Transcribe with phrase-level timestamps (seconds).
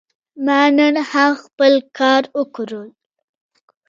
[0.45, 2.71] ما نن هم خپل کار وکړ.